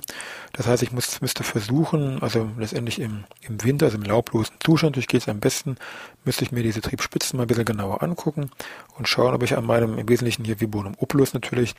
Das 0.52 0.66
heißt, 0.66 0.82
ich 0.82 0.92
muss, 0.92 1.20
müsste 1.20 1.44
versuchen, 1.44 2.22
also 2.22 2.50
letztendlich 2.58 3.00
im, 3.00 3.24
im 3.42 3.62
Winter, 3.62 3.86
also 3.86 3.98
im 3.98 4.04
laublosen 4.04 4.54
Zustand, 4.60 4.96
durch 4.96 5.06
geht 5.06 5.22
es 5.22 5.28
am 5.28 5.40
besten, 5.40 5.76
müsste 6.24 6.44
ich 6.44 6.52
mir 6.52 6.62
diese 6.62 6.80
Triebspitzen 6.80 7.36
mal 7.36 7.44
ein 7.44 7.46
bisschen 7.46 7.64
genauer 7.64 8.02
angucken 8.02 8.50
und 8.96 9.08
schauen, 9.08 9.34
ob 9.34 9.42
ich 9.42 9.56
an 9.56 9.66
meinem, 9.66 9.98
im 9.98 10.08
Wesentlichen 10.08 10.44
hier 10.44 10.60
Vibonum 10.60 10.94
opulus 10.98 11.34
natürlich, 11.34 11.74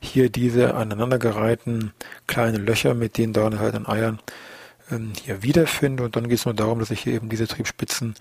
hier 0.00 0.30
diese 0.30 0.74
aneinandergereihten 0.74 1.92
kleinen 2.26 2.64
Löcher 2.64 2.94
mit 2.94 3.18
denen 3.18 3.32
da 3.32 3.50
halt 3.58 3.74
an 3.74 3.86
Eiern 3.86 4.18
ähm, 4.90 5.12
hier 5.24 5.42
wiederfinde. 5.42 6.02
Und 6.02 6.16
dann 6.16 6.28
geht 6.28 6.38
es 6.38 6.44
nur 6.44 6.54
darum, 6.54 6.78
dass 6.78 6.90
ich 6.90 7.00
hier 7.00 7.14
eben 7.14 7.28
diese 7.28 7.46
Triebspitzen 7.46 8.14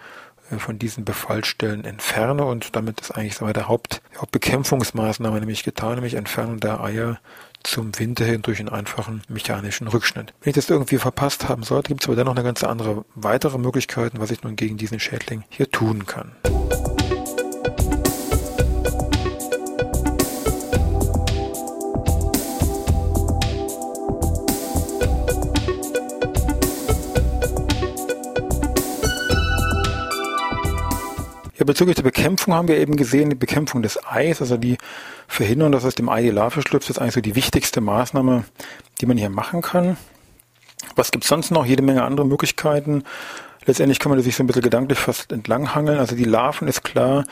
von 0.58 0.80
diesen 0.80 1.06
Befallstellen 1.06 1.86
entferne 1.86 2.46
und 2.46 2.76
damit 2.76 3.00
ist 3.02 3.12
eigentlich 3.12 3.36
so 3.36 3.46
der 3.46 3.68
Haupt, 3.68 4.02
Hauptbekämpfungsmaßnahme 4.18 5.40
nämlich 5.40 5.64
getan, 5.64 5.96
nämlich 5.96 6.16
Entfernung 6.16 6.60
der 6.60 6.82
Eier 6.82 7.20
zum 7.64 7.98
Winter 8.00 8.26
hin 8.26 8.42
durch 8.42 8.60
einen 8.60 8.70
einfachen 8.70 9.22
mechanischen 9.28 9.88
Rückschnitt. 9.88 10.34
Wenn 10.42 10.52
ich 10.52 10.56
das 10.56 10.70
irgendwie 10.70 10.98
verpasst 10.98 11.50
haben 11.50 11.64
sollte, 11.64 11.90
gibt 11.90 12.02
es 12.02 12.08
aber 12.08 12.16
dann 12.16 12.26
noch 12.26 12.36
eine 12.36 12.44
ganze 12.44 12.70
andere 12.70 13.06
weitere 13.16 13.58
Möglichkeiten, 13.58 14.20
was 14.20 14.32
ich 14.32 14.44
nun 14.44 14.56
gegen 14.56 14.78
diesen 14.78 15.00
Schädling 15.00 15.44
hier 15.50 15.70
tun 15.70 16.06
kann. 16.06 16.32
Bezüglich 31.70 31.96
der 31.96 32.04
Bekämpfung 32.04 32.56
haben 32.56 32.68
wir 32.68 32.78
eben 32.78 32.96
gesehen, 32.96 33.30
die 33.30 33.36
Bekämpfung 33.36 33.84
des 33.84 34.04
Eis, 34.04 34.42
also 34.42 34.58
die 34.58 34.78
Verhinderung, 35.28 35.72
dass 35.72 35.86
aus 35.86 35.94
dem 35.94 36.10
Ei 36.10 36.24
die 36.24 36.32
Larve 36.32 36.64
schlüpft, 36.64 36.90
ist 36.90 36.98
eigentlich 36.98 37.14
so 37.14 37.22
die 37.22 37.36
wichtigste 37.36 37.80
Maßnahme, 37.80 38.44
die 39.00 39.06
man 39.06 39.18
hier 39.18 39.30
machen 39.30 39.62
kann. 39.62 39.96
Was 40.96 41.12
gibt's 41.12 41.28
sonst 41.28 41.52
noch? 41.52 41.68
Jede 41.68 41.84
Menge 41.84 42.04
andere 42.04 42.26
Möglichkeiten. 42.26 43.04
Letztendlich 43.66 44.00
kann 44.00 44.10
man 44.12 44.20
sich 44.20 44.36
so 44.36 44.42
ein 44.42 44.48
bisschen 44.48 44.64
gedanklich 44.64 44.98
fast 44.98 45.32
entlanghangeln. 45.32 46.00
Also 46.00 46.16
die 46.16 46.24
Larven 46.24 46.68
ist 46.68 46.84
klar, 46.84 47.24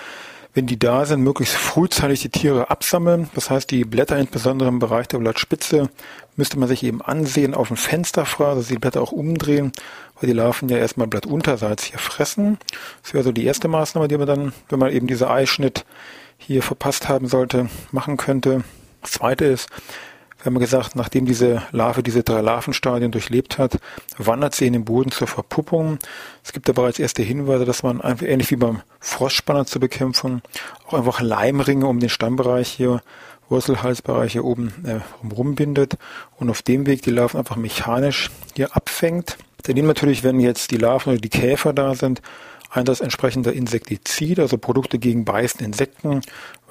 wenn 0.58 0.66
die 0.66 0.80
da 0.80 1.06
sind, 1.06 1.22
möglichst 1.22 1.54
frühzeitig 1.54 2.22
die 2.22 2.30
Tiere 2.30 2.72
absammeln. 2.72 3.30
Das 3.36 3.52
heißt, 3.52 3.70
die 3.70 3.86
Blätter, 3.86 4.18
insbesondere 4.18 4.70
im 4.70 4.80
Bereich 4.80 5.08
der 5.08 5.20
Blattspitze, 5.20 5.88
müsste 6.36 6.58
man 6.58 6.68
sich 6.68 6.82
eben 6.82 7.00
ansehen 7.00 7.54
auf 7.54 7.68
dem 7.68 7.78
Fensterfraß, 7.78 8.58
also 8.58 8.74
die 8.74 8.80
Blätter 8.80 9.00
auch 9.00 9.12
umdrehen, 9.12 9.72
weil 10.16 10.28
die 10.28 10.34
Larven 10.34 10.68
ja 10.68 10.78
erstmal 10.78 11.06
blattunterseits 11.06 11.84
hier 11.84 12.00
fressen. 12.00 12.58
Das 13.04 13.14
wäre 13.14 13.24
so 13.24 13.32
die 13.32 13.46
erste 13.46 13.68
Maßnahme, 13.68 14.08
die 14.08 14.18
man 14.18 14.26
dann, 14.26 14.54
wenn 14.70 14.80
man 14.80 14.92
eben 14.92 15.06
diese 15.06 15.30
Eischnitt 15.30 15.86
hier 16.40 16.64
verpasst 16.64 17.08
haben 17.08 17.28
sollte, 17.28 17.70
machen 17.92 18.18
könnte. 18.18 18.64
Das 19.04 19.12
zweite 19.12 19.46
ist, 19.46 19.70
wir 20.48 20.54
haben 20.54 20.60
gesagt, 20.60 20.96
nachdem 20.96 21.25
diese 21.25 21.62
Larve 21.74 22.04
diese 22.04 22.24
drei 22.24 22.39
Larvenstadien 22.39 23.12
durchlebt 23.12 23.58
hat, 23.58 23.80
wandert 24.18 24.56
sie 24.56 24.66
in 24.66 24.72
den 24.72 24.86
Boden 24.86 25.12
zur 25.12 25.27
Verpuppung. 25.27 26.00
Es 26.42 26.54
gibt 26.54 26.70
da 26.70 26.74
bereits 26.74 27.00
erste 27.00 27.22
Hinweise, 27.22 27.66
dass 27.66 27.84
man 27.84 28.00
einfach 28.00 28.25
ähnlich 28.25 28.50
wie 28.51 28.56
beim 28.56 28.82
Frostspanner 29.01 29.66
zur 29.66 29.82
Bekämpfung 29.82 30.42
auch 30.88 30.94
einfach 30.94 31.20
Leimringe 31.20 31.86
um 31.86 32.00
den 32.00 32.08
Stammbereich 32.08 32.70
hier, 32.70 33.01
Wurzelhalsbereich 33.50 34.32
hier 34.32 34.46
oben 34.46 34.72
äh, 34.86 35.01
rumbindet 35.36 35.98
und 36.38 36.50
auf 36.50 36.62
dem 36.62 36.86
Weg 36.86 37.01
die 37.01 37.12
Larven 37.12 37.39
einfach 37.39 37.58
mechanisch 37.58 38.32
hier 38.56 38.74
abfängt. 38.74 39.38
Daneben 39.63 39.88
natürlich, 39.88 40.24
wenn 40.24 40.39
jetzt 40.39 40.72
die 40.72 40.77
Larven 40.77 41.12
oder 41.12 41.22
die 41.22 41.27
Käfer 41.27 41.74
da 41.74 41.94
sind, 41.94 42.22
Einsatz 42.70 43.00
entsprechender 43.00 43.54
Insektizid, 43.54 44.40
also 44.40 44.58
Produkte 44.58 45.00
gegen 45.00 45.26
beißende 45.26 45.66
Insekten, 45.66 46.22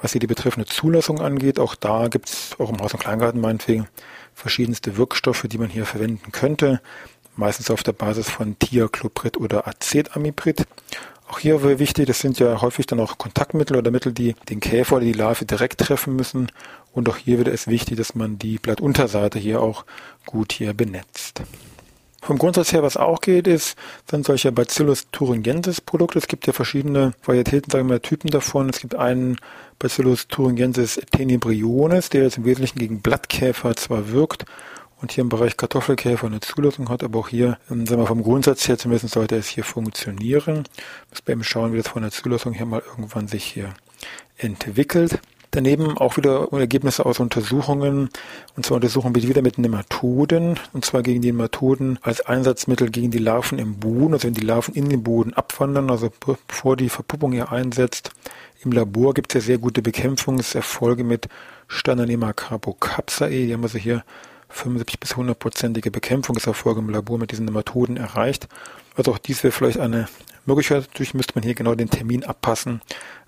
was 0.01 0.11
hier 0.11 0.19
die 0.19 0.27
betreffende 0.27 0.67
Zulassung 0.67 1.19
angeht. 1.19 1.59
Auch 1.59 1.75
da 1.75 2.07
gibt 2.07 2.29
es, 2.29 2.55
auch 2.59 2.69
im 2.69 2.79
Haus- 2.79 2.93
und 2.93 2.99
Kleingarten 2.99 3.41
meinetwegen, 3.41 3.87
verschiedenste 4.35 4.97
Wirkstoffe, 4.97 5.45
die 5.49 5.57
man 5.57 5.69
hier 5.69 5.85
verwenden 5.85 6.31
könnte. 6.31 6.81
Meistens 7.35 7.69
auf 7.69 7.83
der 7.83 7.93
Basis 7.93 8.29
von 8.29 8.57
Thiacloprid 8.59 9.37
oder 9.37 9.67
Acetamiprid. 9.67 10.65
Auch 11.29 11.39
hier 11.39 11.61
wäre 11.61 11.79
wichtig, 11.79 12.07
das 12.07 12.19
sind 12.19 12.39
ja 12.39 12.61
häufig 12.61 12.85
dann 12.85 12.99
auch 12.99 13.17
Kontaktmittel 13.17 13.75
oder 13.75 13.91
Mittel, 13.91 14.13
die 14.13 14.35
den 14.49 14.59
Käfer 14.59 14.95
oder 14.97 15.05
die 15.05 15.13
Larve 15.13 15.45
direkt 15.45 15.81
treffen 15.81 16.15
müssen. 16.15 16.51
Und 16.93 17.09
auch 17.09 17.17
hier 17.17 17.37
wird 17.37 17.49
es 17.49 17.67
wichtig, 17.67 17.97
dass 17.97 18.15
man 18.15 18.39
die 18.39 18.57
Blattunterseite 18.57 19.37
hier 19.37 19.61
auch 19.61 19.85
gut 20.25 20.53
hier 20.53 20.73
benetzt. 20.73 21.41
Vom 22.21 22.37
Grundsatz 22.37 22.73
her, 22.73 22.83
was 22.83 22.97
auch 22.97 23.21
geht, 23.21 23.47
ist, 23.47 23.77
sind 24.09 24.25
solche 24.25 24.51
Bacillus 24.51 25.07
thuringiensis 25.11 25.81
Produkte. 25.81 26.19
Es 26.19 26.27
gibt 26.27 26.47
ja 26.47 26.53
verschiedene 26.53 27.13
Varietäten, 27.23 27.71
sagen 27.71 27.89
wir 27.89 28.01
Typen 28.01 28.29
davon. 28.31 28.69
Es 28.69 28.79
gibt 28.79 28.95
einen 28.95 29.37
Bacillus 29.79 30.27
thuringiensis 30.27 30.99
tenebriones, 31.11 32.09
der 32.09 32.23
jetzt 32.23 32.37
im 32.37 32.45
Wesentlichen 32.45 32.79
gegen 32.79 33.01
Blattkäfer 33.01 33.75
zwar 33.75 34.11
wirkt 34.11 34.45
und 34.99 35.11
hier 35.11 35.21
im 35.21 35.29
Bereich 35.29 35.57
Kartoffelkäfer 35.57 36.27
eine 36.27 36.39
Zulassung 36.39 36.89
hat, 36.89 37.03
aber 37.03 37.19
auch 37.19 37.27
hier, 37.27 37.59
ähm, 37.69 37.85
sagen 37.85 38.01
wir 38.01 38.07
vom 38.07 38.23
Grundsatz 38.23 38.67
her 38.67 38.77
zumindest 38.77 39.13
sollte 39.13 39.35
es 39.35 39.47
hier 39.47 39.63
funktionieren. 39.63 40.63
Müssen 41.11 41.25
wir 41.25 41.33
eben 41.33 41.43
schauen, 41.43 41.73
wie 41.73 41.77
das 41.77 41.87
von 41.87 42.01
der 42.01 42.11
Zulassung 42.11 42.53
her 42.53 42.65
mal 42.65 42.81
irgendwann 42.85 43.27
sich 43.27 43.43
hier 43.43 43.73
entwickelt. 44.37 45.19
Daneben 45.57 45.97
auch 45.97 46.17
wieder 46.17 46.49
Ergebnisse 46.51 47.03
aus 47.03 47.19
Untersuchungen, 47.19 48.09
und 48.55 48.63
zwar 48.63 48.75
Untersuchungen 48.75 49.15
wieder 49.15 49.41
mit 49.41 49.57
Nematoden, 49.57 50.59
und 50.71 50.85
zwar 50.85 51.01
gegen 51.01 51.19
die 51.23 51.31
Nematoden 51.31 51.97
als 52.03 52.21
Einsatzmittel 52.21 52.91
gegen 52.91 53.09
die 53.09 53.17
Larven 53.17 53.57
im 53.57 53.79
Boden, 53.79 54.13
also 54.13 54.27
wenn 54.27 54.35
die 54.35 54.45
Larven 54.45 54.75
in 54.75 54.87
den 54.87 55.01
Boden 55.01 55.33
abwandern, 55.33 55.89
also 55.89 56.11
bevor 56.47 56.77
die 56.77 56.89
Verpuppung 56.89 57.31
hier 57.31 57.51
einsetzt. 57.51 58.11
Im 58.63 58.71
Labor 58.71 59.15
gibt 59.15 59.33
es 59.33 59.41
ja 59.41 59.47
sehr 59.47 59.57
gute 59.57 59.81
Bekämpfungserfolge 59.81 61.03
mit 61.03 61.27
Stannanema 61.67 62.33
carbocapsae, 62.33 63.47
die 63.47 63.53
haben 63.53 63.63
also 63.63 63.79
hier 63.79 64.03
75 64.49 64.99
bis 64.99 65.15
100-prozentige 65.15 65.89
Bekämpfungserfolge 65.89 66.81
im 66.81 66.89
Labor 66.91 67.17
mit 67.17 67.31
diesen 67.31 67.45
Nematoden 67.45 67.97
erreicht. 67.97 68.47
Also 68.95 69.11
auch 69.11 69.17
dies 69.17 69.43
wäre 69.43 69.51
vielleicht 69.51 69.79
eine 69.79 70.07
Möglichkeit. 70.45 70.83
Natürlich 70.91 71.15
müsste 71.15 71.33
man 71.33 71.43
hier 71.43 71.55
genau 71.55 71.73
den 71.73 71.89
Termin 71.89 72.23
abpassen, 72.23 72.81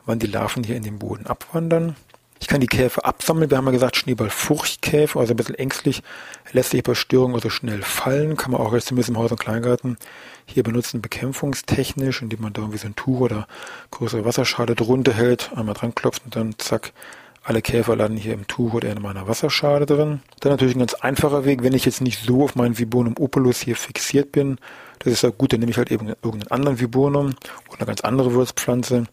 wann 0.06 0.20
die 0.20 0.28
Larven 0.28 0.64
hier 0.64 0.76
in 0.76 0.84
den 0.84 1.00
Boden 1.00 1.26
abwandern. 1.26 1.96
Ich 2.41 2.48
kann 2.48 2.62
die 2.62 2.67
Käfer 2.67 3.05
absammeln. 3.05 3.50
Wir 3.50 3.58
haben 3.58 3.65
ja 3.65 3.72
gesagt, 3.72 3.98
Schneeballfurchtkäfer, 3.98 5.19
also 5.19 5.34
ein 5.34 5.38
bisschen 5.38 5.55
ängstlich, 5.55 6.03
lässt 6.51 6.72
sich 6.72 6.84
bei 6.84 6.96
Störungen 6.96 7.36
also 7.36 7.50
schnell 7.50 7.81
fallen. 7.81 8.38
Kann 8.38 8.51
man 8.51 8.62
auch 8.62 8.74
jetzt 8.74 8.88
zumindest 8.88 9.10
im 9.10 9.17
Haus- 9.17 9.31
und 9.31 9.39
Kleingarten 9.39 9.98
hier 10.46 10.63
benutzen, 10.63 11.01
bekämpfungstechnisch, 11.01 12.22
indem 12.22 12.41
man 12.41 12.53
da 12.53 12.62
irgendwie 12.62 12.79
so 12.79 12.88
ein 12.88 12.96
Tuch 12.96 13.19
oder 13.19 13.48
größere 13.91 14.25
Wasserschale 14.25 14.75
drunter 14.75 15.13
hält, 15.13 15.51
einmal 15.55 15.75
dran 15.75 15.93
klopft 15.93 16.24
und 16.25 16.36
dann 16.36 16.55
zack, 16.58 16.93
alle 17.43 17.62
Käfer 17.62 17.96
landen 17.96 18.17
hier 18.17 18.34
im 18.34 18.48
Tuch 18.48 18.74
oder 18.74 18.89
in 18.91 19.01
meiner 19.01 19.27
Wasserschale 19.27 19.86
drin. 19.86 20.22
Dann 20.39 20.51
natürlich 20.51 20.75
ein 20.75 20.79
ganz 20.79 20.93
einfacher 20.93 21.46
Weg, 21.46 21.63
wenn 21.63 21.74
ich 21.74 21.86
jetzt 21.86 22.01
nicht 22.01 22.24
so 22.24 22.43
auf 22.43 22.55
meinen 22.55 22.77
Vibonum 22.77 23.15
opulus 23.17 23.62
hier 23.62 23.75
fixiert 23.75 24.31
bin. 24.31 24.58
Das 25.00 25.13
ist 25.13 25.24
ja 25.24 25.29
gut, 25.29 25.53
dann 25.53 25.62
nehme 25.62 25.72
ich 25.72 25.77
halt 25.77 25.91
eben 25.91 26.08
irgendeinen 26.08 26.51
anderen 26.51 26.79
Vibonum 26.79 27.36
oder 27.70 27.77
eine 27.77 27.86
ganz 27.86 28.01
andere 28.01 28.34
Wurzpflanze. 28.34 29.06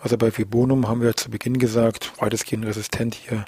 Also 0.00 0.16
bei 0.16 0.36
Vibonum 0.36 0.88
haben 0.88 1.00
wir 1.00 1.14
zu 1.16 1.30
Beginn 1.30 1.58
gesagt, 1.58 2.12
weitestgehend 2.18 2.66
resistent 2.66 3.14
hier 3.14 3.44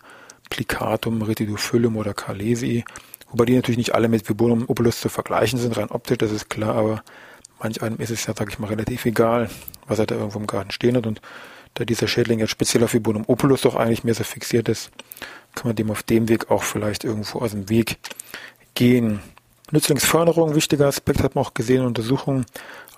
Plicatum, 0.51 1.23
Retidophyllum 1.23 1.97
oder 1.97 2.15
Carlesii. 2.15 2.85
Wobei 3.31 3.45
die 3.45 3.55
natürlich 3.55 3.79
nicht 3.79 3.95
alle 3.95 4.09
mit 4.09 4.29
Vibonum 4.29 4.65
opulus 4.69 5.01
zu 5.01 5.09
vergleichen 5.09 5.59
sind, 5.59 5.77
rein 5.77 5.91
optisch, 5.91 6.19
das 6.19 6.33
ist 6.33 6.51
klar, 6.51 6.75
aber 6.75 7.03
manch 7.61 7.83
einem 7.83 7.99
ist 7.99 8.11
es 8.11 8.27
ja, 8.27 8.35
sag 8.37 8.51
ich 8.51 8.59
mal, 8.59 8.69
relativ 8.69 9.05
egal, 9.07 9.49
was 9.87 9.99
er 9.99 10.07
da 10.07 10.17
irgendwo 10.17 10.39
im 10.39 10.47
Garten 10.47 10.71
stehen 10.71 10.97
hat 10.97 11.07
und 11.07 11.21
da 11.75 11.85
dieser 11.85 12.09
Schädling 12.09 12.41
jetzt 12.41 12.51
speziell 12.51 12.83
auf 12.83 12.95
Vibonum 12.95 13.25
opulus 13.27 13.63
doch 13.63 13.77
eigentlich 13.77 14.03
mehr 14.03 14.15
so 14.15 14.25
fixiert 14.25 14.69
ist, 14.69 14.91
kann 15.55 15.69
man 15.69 15.77
dem 15.77 15.91
auf 15.91 16.03
dem 16.03 16.29
Weg 16.29 16.51
auch 16.51 16.63
vielleicht 16.63 17.05
irgendwo 17.05 17.41
aus 17.41 17.53
dem 17.53 17.69
Weg 17.69 17.99
gehen. 18.75 19.21
Nützlingsförderung, 19.73 20.55
wichtiger 20.55 20.87
Aspekt, 20.87 21.23
hat 21.23 21.35
man 21.35 21.45
auch 21.45 21.55
gesehen 21.55 21.83
in 21.83 21.87
Untersuchungen. 21.87 22.47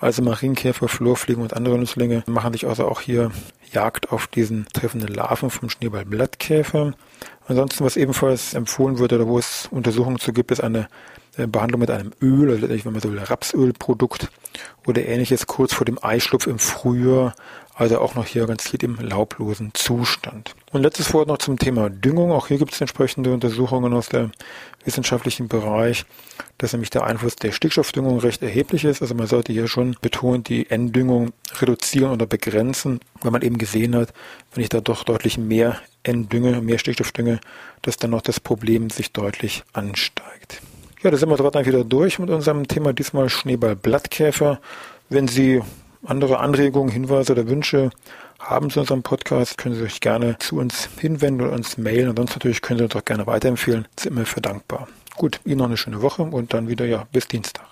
Also 0.01 0.23
Marienkäfer, 0.23 0.89
Flurfliegen 0.89 1.43
und 1.43 1.55
andere 1.55 1.79
Nützlinge 1.79 2.25
machen 2.27 2.53
sich 2.53 2.67
also 2.67 2.87
auch 2.87 3.01
hier 3.01 3.31
Jagd 3.73 4.11
auf 4.11 4.27
diesen 4.27 4.67
treffenden 4.73 5.15
Larven 5.15 5.51
vom 5.51 5.69
Schneeballblattkäfer. 5.69 6.95
Ansonsten, 7.47 7.85
was 7.85 7.97
ebenfalls 7.97 8.55
empfohlen 8.55 8.99
wird 8.99 9.13
oder 9.13 9.27
wo 9.27 9.39
es 9.39 9.69
Untersuchungen 9.71 10.19
zu 10.19 10.33
gibt, 10.33 10.51
ist 10.51 10.63
eine 10.63 10.89
Behandlung 11.37 11.81
mit 11.81 11.91
einem 11.91 12.13
Öl, 12.21 12.51
also 12.51 12.69
wenn 12.69 12.93
man 12.93 13.01
so 13.01 13.11
will, 13.11 13.19
Rapsölprodukt 13.19 14.31
oder 14.87 15.05
ähnliches 15.07 15.47
kurz 15.47 15.73
vor 15.73 15.87
dem 15.87 16.03
Eischlupf 16.03 16.47
im 16.47 16.59
Frühjahr 16.59 17.35
also 17.75 17.99
auch 18.01 18.15
noch 18.15 18.27
hier 18.27 18.47
ganz 18.47 18.69
viel 18.69 18.85
im 18.85 18.97
laublosen 18.97 19.71
Zustand. 19.73 20.55
Und 20.73 20.83
letztes 20.83 21.13
Wort 21.15 21.29
noch 21.29 21.39
zum 21.39 21.59
Thema 21.59 21.89
Düngung. 21.89 22.31
Auch 22.31 22.49
hier 22.49 22.59
gibt 22.59 22.73
es 22.73 22.81
entsprechende 22.81 23.33
Untersuchungen 23.33 23.95
aus 23.95 24.09
dem 24.09 24.33
wissenschaftlichen 24.85 25.49
Bereich, 25.49 26.05
dass 26.59 26.73
nämlich 26.73 26.91
der 26.91 27.05
Einfluss 27.05 27.37
der 27.37 27.53
Stickstoffdüngung 27.53 28.19
recht 28.21 28.43
erheblich 28.43 28.85
ist. 28.85 29.01
Also 29.01 29.15
man 29.15 29.27
sollte 29.27 29.53
hier 29.53 29.69
schon 29.69 29.97
betont 30.03 30.49
die 30.49 30.69
N-Düngung 30.69 31.33
reduzieren 31.61 32.13
oder 32.13 32.27
begrenzen, 32.27 33.01
weil 33.23 33.31
man 33.31 33.43
eben 33.43 33.57
gesehen 33.57 33.97
hat, 33.97 34.13
wenn 34.53 34.63
ich 34.63 34.69
da 34.69 34.81
doch 34.81 35.03
deutlich 35.03 35.39
mehr 35.39 35.81
N-Dünge, 36.03 36.61
mehr 36.61 36.79
Stickstoff 36.79 37.13
dünge, 37.13 37.41
dass 37.81 37.97
dann 37.97 38.11
noch 38.11 38.23
das 38.23 38.39
Problem 38.39 38.91
sich 38.91 39.13
deutlich 39.13 39.65
ansteigt. 39.73 40.61
Ja, 41.03 41.11
da 41.11 41.17
sind 41.17 41.29
wir 41.31 41.37
gerade 41.37 41.67
wieder 41.67 41.83
durch 41.83 42.21
mit 42.21 42.31
unserem 42.31 42.69
Thema 42.69 42.93
diesmal 42.93 43.29
Schneeball-Blattkäfer. 43.29 44.61
Wenn 45.09 45.27
Sie 45.27 45.61
andere 46.05 46.39
Anregungen, 46.39 46.93
Hinweise 46.93 47.33
oder 47.33 47.49
Wünsche 47.49 47.91
haben 48.39 48.71
zu 48.71 48.79
unserem 48.79 49.03
Podcast, 49.03 49.59
können 49.59 49.75
Sie 49.75 49.83
sich 49.83 50.01
gerne 50.01 50.39
zu 50.39 50.59
uns 50.59 50.89
hinwenden 51.01 51.45
oder 51.45 51.57
uns 51.57 51.77
mailen. 51.77 52.09
Und 52.11 52.19
sonst 52.19 52.37
natürlich 52.37 52.63
können 52.63 52.79
Sie 52.79 52.85
uns 52.85 52.95
auch 52.95 53.05
gerne 53.05 53.27
weiterempfehlen. 53.27 53.89
Sind 53.99 54.17
wir 54.17 54.27
für 54.27 54.41
dankbar. 54.41 54.87
Gut, 55.17 55.41
Ihnen 55.45 55.59
noch 55.59 55.67
eine 55.67 55.77
schöne 55.77 56.03
Woche 56.03 56.23
und 56.23 56.55
dann 56.55 56.69
wieder, 56.69 56.85
ja, 56.85 57.05
bis 57.11 57.27
Dienstag. 57.27 57.67